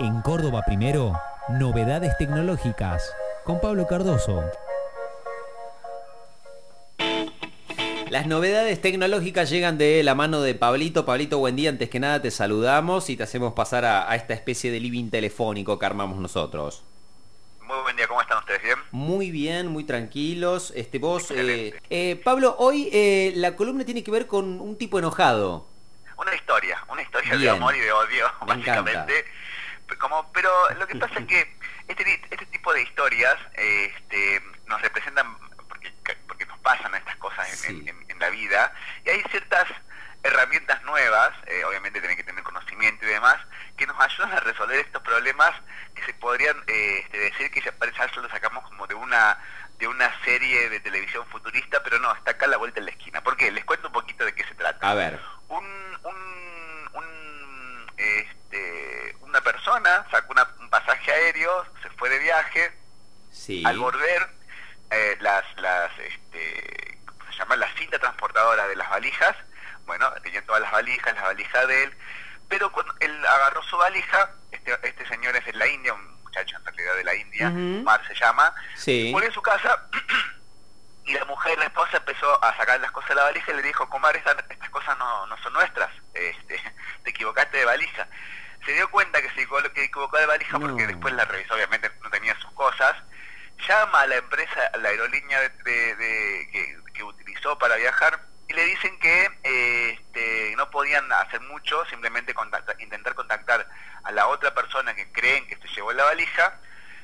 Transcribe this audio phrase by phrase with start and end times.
[0.00, 4.42] En Córdoba Primero, novedades tecnológicas con Pablo Cardoso.
[8.10, 11.04] Las novedades tecnológicas llegan de la mano de Pablito.
[11.04, 11.70] Pablito, buen día.
[11.70, 15.10] Antes que nada te saludamos y te hacemos pasar a, a esta especie de living
[15.10, 16.82] telefónico que armamos nosotros.
[17.60, 18.62] Muy buen día, ¿cómo están ustedes?
[18.62, 18.76] ¿Bien?
[18.90, 20.72] Muy bien, muy tranquilos.
[20.74, 24.98] Este, vos, eh, eh, Pablo, hoy eh, la columna tiene que ver con un tipo
[24.98, 25.66] enojado.
[26.18, 29.24] Una historia, una historia de amor y de odio, Me básicamente.
[29.98, 31.56] Como, pero lo que pasa es que
[31.88, 35.36] este, este tipo de historias este, nos representan,
[35.68, 35.92] porque,
[36.26, 37.88] porque nos pasan estas cosas en, Sí.
[37.88, 38.72] en- en la vida,
[39.04, 39.66] y hay ciertas
[40.22, 43.36] herramientas nuevas, eh, obviamente tienen que tener conocimiento y demás,
[43.76, 45.52] que nos ayudan a resolver estos problemas
[45.94, 49.38] que se podrían eh, este, decir que ya ya lo sacamos como de una
[49.78, 52.92] de una serie de televisión futurista, pero no, está acá a la vuelta en la
[52.92, 53.20] esquina.
[53.22, 53.50] ¿Por qué?
[53.50, 55.20] Les cuento un poquito de qué se trata A ver.
[55.48, 55.64] un,
[56.04, 59.16] un, un, este,
[60.10, 62.72] sacó una- un pasaje aéreo, se fue de viaje,
[63.32, 63.62] Sí.
[63.66, 64.28] al volver
[64.90, 67.56] eh, las, las este, ¿cómo se llama?
[67.56, 69.34] La cinta transportadora de las valijas,
[69.86, 71.96] bueno, tenían todas las valijas, las valijas de él,
[72.48, 76.56] pero cuando él agarró su valija, este, este señor es de la India, un muchacho
[76.58, 77.82] en realidad de la India, Ujú.
[77.82, 79.10] Mar se llama, Sí.
[79.12, 79.88] volvió a su casa
[81.06, 83.62] y la mujer, la esposa, empezó a sacar las cosas de la valija y le
[83.62, 86.60] dijo, Comar, estas, estas cosas no, no son nuestras, este,
[87.02, 88.06] te equivocaste de valija.
[88.64, 90.66] Se dio cuenta que se equivocó, que equivocó de valija No.
[90.66, 92.96] porque después la revisó, obviamente no tenía sus cosas.
[93.68, 98.20] Llama a la empresa, a la aerolínea de, de- de- que, que utilizó para viajar
[98.48, 103.66] y le dicen que eh, este, no podían hacer mucho, simplemente contacta- intentar contactar
[104.02, 106.58] a la otra persona que creen que se llevó la valija.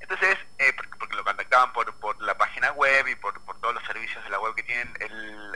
[0.00, 3.74] Entonces, eh, porque, porque lo contactaban por, por la página web y por, por todos
[3.74, 5.51] los servicios de la web que tienen el,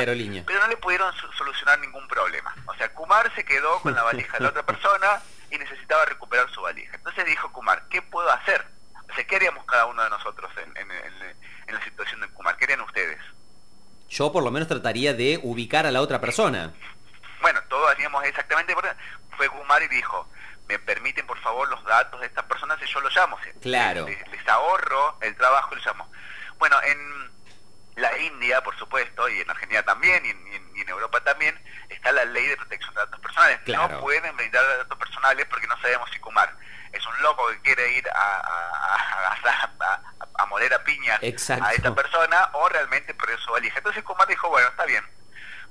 [0.00, 2.54] aerolínea, pero no le pudieron solucionar ningún problema.
[2.66, 5.20] O sea, Kumar se quedó con la valija de la otra persona
[5.50, 6.94] y necesitaba recuperar su valija.
[6.96, 8.64] Entonces dijo Kumar, ¿qué puedo hacer?
[9.10, 11.36] O sea, ¿qué haríamos cada uno de nosotros en, en- en-
[11.68, 12.56] en la situación de Kumar?
[12.56, 13.18] ¿Qué harían ustedes?
[14.08, 16.72] Yo por lo menos trataría de ubicar a la otra persona.
[17.40, 18.74] Bueno, todos haríamos exactamente
[19.36, 20.28] Fue Kumar y dijo,
[20.68, 23.38] me permiten por favor los datos de estas personas y yo los llamo.
[23.42, 24.06] Si- Claro.
[24.06, 26.10] Les, les ahorro el trabajo y los llamo.
[26.58, 27.30] Bueno, en
[27.96, 31.54] la India, supuesto, y en Argentina también, y en, y Europa también,
[31.88, 33.60] está la ley de protección de datos personales.
[33.64, 33.94] Claro.
[33.94, 36.52] No pueden brindar datos personales porque no sabemos si Kumar
[36.92, 40.02] es un loco que quiere ir a, a, a, a- a-
[40.42, 40.80] a moler a
[41.22, 41.64] Exacto.
[41.64, 43.78] a esta persona o realmente por eso valija.
[43.78, 45.04] Entonces Kumar dijo, bueno, está bien,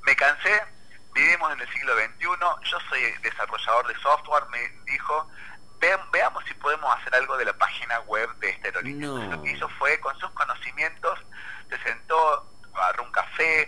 [0.04, 0.64] me cansé,
[1.14, 2.26] vivimos en el siglo XXI,
[2.70, 5.30] yo soy desarrollador de software, me dijo,
[5.80, 9.08] "Ve- veamos si podemos hacer algo de la página web de esta aerolínea.
[9.10, 9.18] No.
[9.36, 11.20] Lo que hizo fue, con sus conocimientos,
[11.70, 12.46] se sentó,
[12.76, 13.04] agarró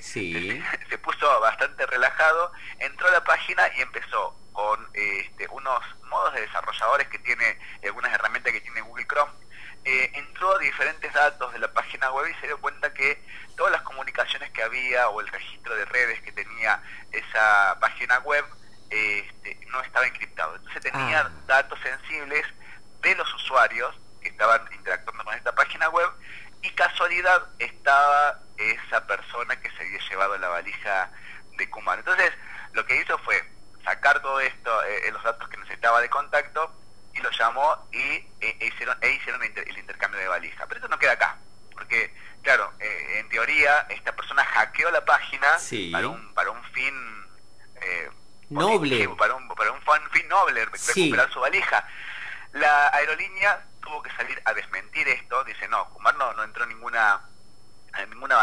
[0.02, 0.64] Sí.
[0.90, 6.42] se puso bastante relajado, entró a la página y empezó con este, unos modos de
[6.42, 9.32] desarrolladores que tiene, algunas herramientas que tiene Google Chrome,
[9.84, 13.24] eh, entró a diferentes datos de la página web y se dio cuenta que
[13.58, 16.82] todas las comunicaciones que había o el registro de redes que tenía
[17.12, 18.46] esa página web
[18.92, 20.56] este, no estaba encriptado.
[20.56, 21.32] Entonces tenía Ah.
[21.48, 22.46] datos sensibles
[23.02, 26.10] de los usuarios que estaban interactuando con esta página web
[26.62, 28.40] y casualidad estaba
[28.72, 31.10] esa persona que se había llevado la valija
[31.58, 32.00] de Kumar.
[32.00, 32.32] Entonces
[32.74, 33.44] lo que hizo fue
[33.84, 36.72] sacar todo esto, eh, los datos que necesitaba de contacto
[37.14, 38.00] y lo llamó y
[38.40, 40.66] eh, e hicieron, e hicieron el, inter- el intercambio de valija.
[40.68, 41.38] Pero esto no queda acá,
[41.74, 42.14] porque
[42.44, 45.90] claro, eh, en teoría esta persona hackeó la página Sí.
[45.92, 46.96] para un para un fin
[47.82, 48.10] eh,
[48.50, 49.08] Noble.
[49.18, 51.04] para un para un fin noble, Sí.
[51.06, 51.86] recuperar su valija.
[52.54, 56.70] La aerolínea tuvo que salir a desmentir esto, dice no, Kumar no, no entró ninguna
[56.70, 57.22] en ninguna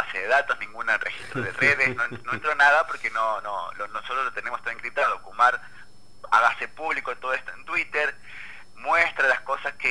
[0.03, 3.89] base de datos, ningún registro de redes, no, no entró nada porque no, no, lo-
[3.89, 5.21] nosotros lo tenemos todo encriptado.
[5.23, 5.61] Kumar
[6.31, 8.15] hágase público todo esto en Twitter,
[8.77, 9.91] muestra las cosas que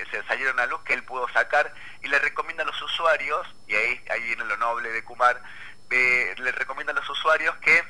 [0.00, 3.46] eh, se salieron a luz que él pudo sacar y le recomienda a los usuarios,
[3.66, 5.42] y ahí, ahí viene lo noble de Kumar,
[5.90, 7.82] eh, le recomienda a los usuarios que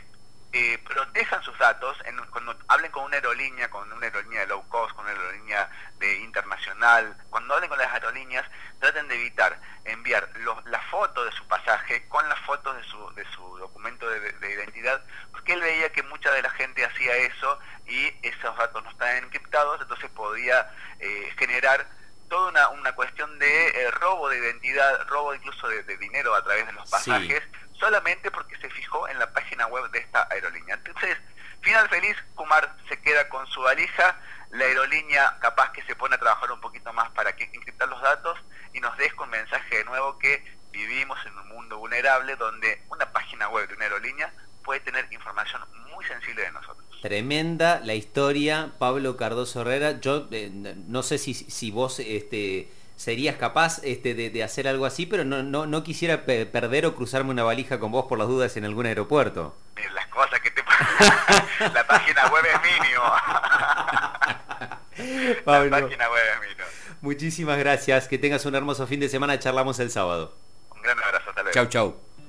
[0.52, 4.66] eh, protejan sus datos en- cuando hablen con una aerolínea, con una aerolínea de low
[4.68, 5.68] cost, con una aerolínea
[5.98, 8.46] de internacional, cuando hablen con las aerolíneas,
[8.78, 13.14] traten de evitar enviar los- la foto de su pasaje con las fotos de su,
[13.14, 15.02] de su documento de, de identidad,
[15.32, 19.16] porque él veía que mucha de la gente hacía eso y esos datos no estaban
[19.24, 20.70] encriptados, entonces podía
[21.00, 21.86] eh, generar
[22.28, 26.44] toda una, una cuestión de eh, robo de identidad, robo incluso de, de dinero a
[26.44, 26.90] través de los Sí.
[27.10, 27.42] pasajes,
[27.78, 30.74] solamente porque se fijó en la página web de esta aerolínea.
[30.74, 31.16] Entonces,
[31.62, 34.16] final feliz, Kumar se queda con su valija,
[34.50, 38.00] la aerolínea capaz que se pone a trabajar un poquito más para que encriptar los
[38.00, 38.38] datos
[38.72, 43.10] y nos deja un mensaje de nuevo que vivimos en un mundo vulnerable donde una
[43.12, 44.32] página web de una aerolínea
[44.64, 45.62] puede tener información
[45.94, 46.86] muy sensible de nosotros.
[47.00, 50.00] Tremenda la historia, Pablo Cardoso Herrera.
[50.00, 55.06] Yo eh, no sé si, si vos este, serías capaz este, de, hacer algo así,
[55.06, 58.56] pero no, no, no quisiera perder o cruzarme una valija con vos por las dudas
[58.56, 59.56] en algún aeropuerto.
[59.94, 60.62] Las cosas que te
[61.72, 63.02] La página web es mínimo.
[65.52, 66.66] Pablo, la página web es mínimo.
[67.00, 68.08] Muchísimas gracias.
[68.08, 69.38] Que tengas un hermoso fin de semana.
[69.38, 70.34] Charlamos el sábado.
[70.74, 71.30] Un gran abrazo.
[71.30, 71.54] Hasta luego.
[71.54, 72.07] Chau, chau.